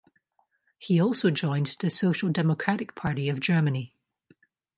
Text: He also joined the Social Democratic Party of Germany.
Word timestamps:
He 0.79 0.99
also 0.99 1.29
joined 1.29 1.75
the 1.79 1.91
Social 1.91 2.29
Democratic 2.29 2.95
Party 2.95 3.29
of 3.29 3.39
Germany. 3.39 3.93